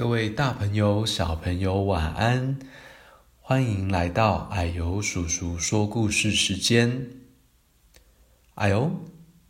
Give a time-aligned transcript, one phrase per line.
[0.00, 2.58] 各位大朋友、小朋友，晚安！
[3.38, 7.10] 欢迎来到矮油叔叔说故事时间。
[8.54, 8.92] 矮油，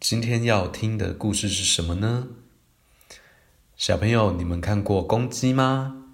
[0.01, 2.31] 今天要听的故事是什么呢？
[3.77, 6.07] 小朋友，你们看过公鸡吗？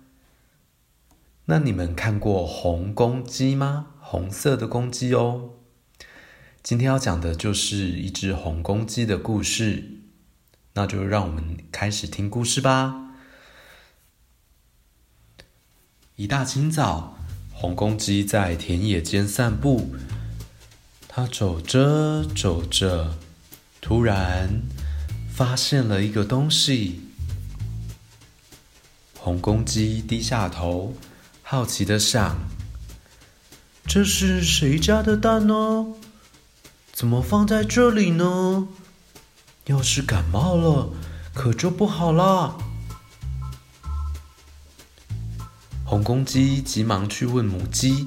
[1.46, 3.86] 那你们看过红公鸡吗？
[4.00, 5.52] 红色的公鸡哦。
[6.62, 10.02] 今天要讲的就是一只红公鸡的故事。
[10.74, 13.04] 那就让我们开始听故事吧。
[16.18, 17.14] 一大清早，
[17.52, 19.94] 红公鸡在田野间散步。
[21.06, 23.18] 它走着走着，
[23.82, 24.62] 突然
[25.30, 27.02] 发现了一个东西。
[29.18, 30.94] 红公鸡低下头，
[31.42, 32.38] 好奇地想
[33.86, 35.88] ：“这是谁家的蛋呢？
[36.94, 38.68] 怎么放在这里呢？
[39.66, 40.88] 要是感冒了，
[41.34, 42.56] 可就不好了。”
[45.96, 48.06] 红公鸡急忙去问母鸡，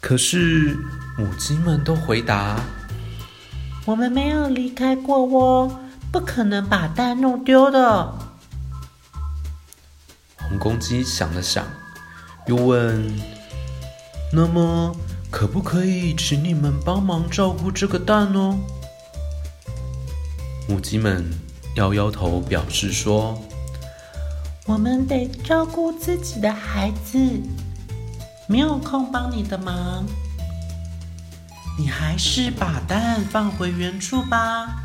[0.00, 0.76] 可是
[1.16, 2.58] 母鸡们都回答
[3.86, 8.12] ：“我们没有离开过窝，不可能把蛋弄丢的。”
[10.36, 11.64] 红公鸡想了想，
[12.48, 13.08] 又问
[14.34, 14.96] ：“那么，
[15.30, 18.58] 可不可以请你们帮忙照顾这个蛋呢？”
[20.68, 21.24] 母鸡们
[21.76, 23.40] 摇摇头，表示说。
[24.66, 27.18] 我们得照顾自己的孩子，
[28.48, 30.04] 没有空帮你的忙。
[31.78, 34.82] 你还是把蛋放回原处吧。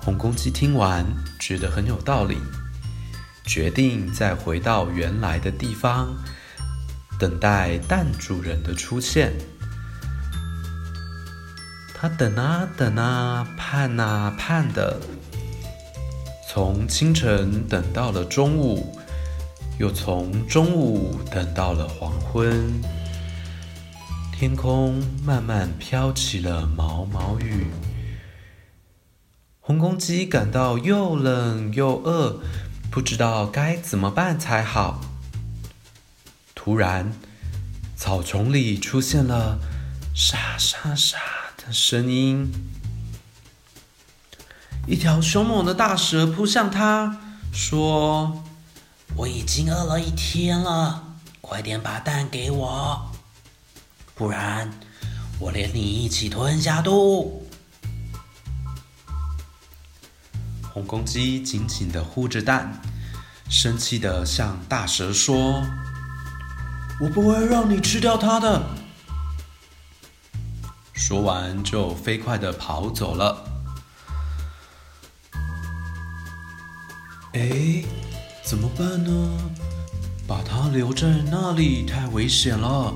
[0.00, 1.04] 红公鸡听完，
[1.40, 2.38] 觉得很有道理，
[3.44, 6.14] 决定再回到原来的地方，
[7.18, 9.32] 等待蛋主人的出现。
[11.92, 15.00] 它等啊等啊，盼啊盼的。
[16.52, 18.92] 从清晨等到了中午，
[19.78, 22.82] 又从中午等到了黄昏，
[24.32, 27.68] 天空慢慢飘起了毛毛雨。
[29.60, 32.42] 红公鸡感到又冷又饿，
[32.90, 35.00] 不知道该怎么办才好。
[36.56, 37.12] 突然，
[37.94, 39.60] 草丛里出现了
[40.12, 41.16] 沙沙沙
[41.56, 42.50] 的声音。
[44.90, 47.16] 一条凶猛的大蛇扑向他，
[47.52, 48.42] 说
[49.14, 53.12] ：“我已经饿了一天了，快点把蛋给我，
[54.16, 54.68] 不然
[55.38, 57.46] 我连你一起吞下肚。”
[60.74, 62.82] 红公鸡紧紧地护着蛋，
[63.48, 65.62] 生气地向大蛇说
[67.00, 68.60] ：“我不会让你吃掉它的。”
[70.92, 73.46] 说完，就飞快地跑走了。
[77.32, 77.84] 哎，
[78.42, 79.38] 怎么办呢？
[80.26, 82.92] 把它留在那里太危险了。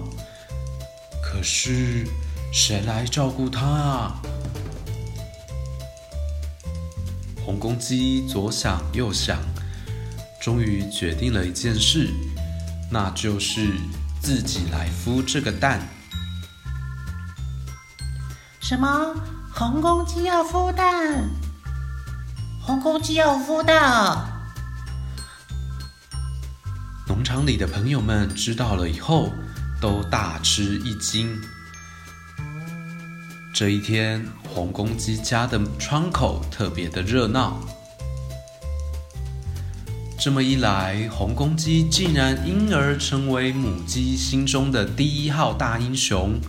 [1.23, 2.07] 可是，
[2.53, 4.23] 谁来照顾它啊？
[7.45, 9.39] 红公鸡左想右想，
[10.41, 12.11] 终于决定了一件事，
[12.91, 13.75] 那就是
[14.21, 15.81] 自己来孵这个蛋。
[18.61, 19.15] 什么？
[19.53, 21.31] 红公鸡要孵蛋？
[22.67, 24.27] 红公鸡要孵蛋。
[27.07, 29.31] 农场里的朋友们知道了以后，
[29.83, 31.39] 都大吃一惊。
[33.55, 37.61] 这一天，红公鸡家的窗口特别的热闹。
[40.19, 46.41] 这么一来，红公鸡竟然因而成为母鸡心中的第一号大英雄。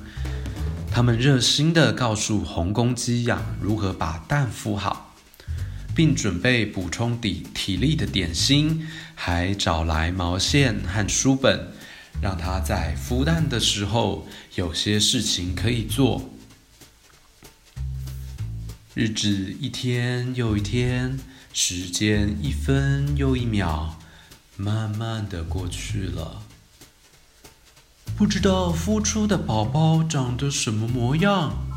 [0.90, 5.05] 他们热心地告诉红公鸡呀，如何把蛋孵好。
[5.96, 8.86] 并准备补充体体力的点心，
[9.16, 11.72] 还找来毛线和书本，
[12.22, 16.30] 让它在孵蛋的时候有些事情可以做。
[18.94, 21.18] 日子一天又一天，
[21.54, 24.00] 时间一分又一秒，
[24.58, 26.44] 慢慢的过去了。
[28.18, 31.75] 不知道孵出的宝宝长得什么模样？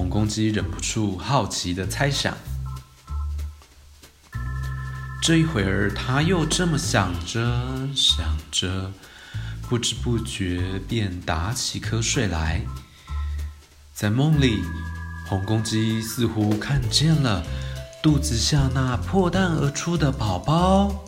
[0.00, 2.34] 红公鸡忍不住好奇的猜想，
[5.20, 8.90] 这一会儿，他又这么想着想着，
[9.68, 12.62] 不知不觉便打起瞌睡来。
[13.92, 14.62] 在梦里，
[15.28, 17.44] 红公鸡似乎看见了
[18.02, 21.04] 肚子下那破蛋而出的宝宝，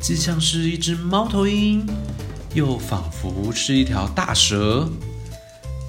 [0.00, 1.86] 既像是一只猫头鹰，
[2.54, 4.88] 又仿佛是一条大蛇。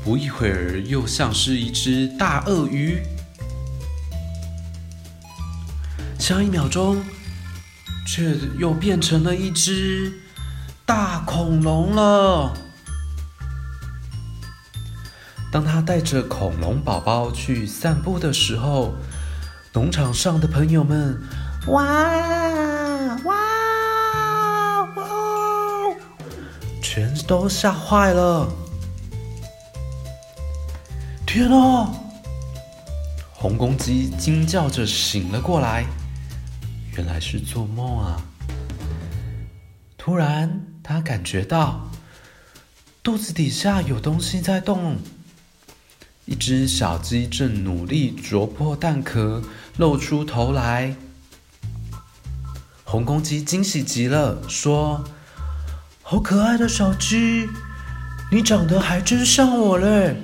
[0.09, 3.03] 不一会儿，又像是一只大鳄鱼；
[6.17, 7.03] 下一秒钟，
[8.07, 10.11] 却又变成了一只
[10.83, 12.57] 大恐龙了。
[15.51, 18.95] 当他带着恐龙宝宝去散步的时候，
[19.73, 21.21] 农场上的朋友们，
[21.67, 21.83] 哇
[23.25, 25.05] 哇哇，
[26.81, 28.51] 全都吓坏了。
[31.31, 31.93] 天啊！
[33.33, 35.85] 红公鸡惊叫着醒了过来，
[36.97, 38.19] 原来是做梦啊！
[39.95, 41.87] 突然，它感觉到
[43.03, 44.97] 肚子底下有东西在动，
[46.25, 49.43] 一只小鸡正努力啄破蛋壳，
[49.77, 50.95] 露出头来。
[52.83, 55.03] 红公鸡惊喜极了，说
[56.01, 57.47] ：“好可爱的小鸡，
[58.31, 60.17] 你长得还真像我嘞！”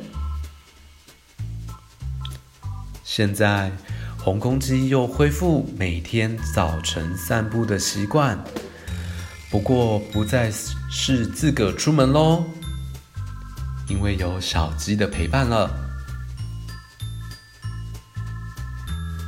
[3.16, 3.72] 现在，
[4.18, 8.38] 红公鸡又恢复每天早晨散步的习惯，
[9.50, 10.52] 不过不再
[10.92, 12.44] 是自个出门喽，
[13.88, 15.74] 因为有小鸡的陪伴了。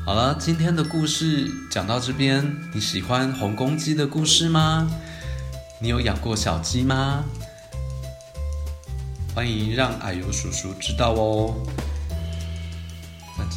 [0.06, 4.86] 好了，今天的故事讲到这边，你喜欢红公鸡的故事吗？
[5.82, 7.24] 你有养过小鸡吗？
[9.34, 11.56] 欢迎让矮油叔叔知道哦。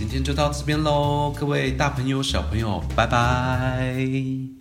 [0.00, 4.59] 今天就到这边喽，各位大朋友、小朋友，拜拜。